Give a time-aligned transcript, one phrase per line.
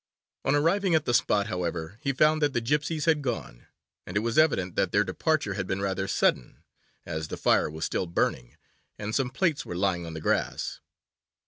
[0.45, 3.67] On arriving at the spot, however, he found that the gypsies had gone,
[4.03, 6.63] and it was evident that their departure had been rather sudden,
[7.05, 8.57] as the fire was still burning,
[8.97, 10.79] and some plates were lying on the grass.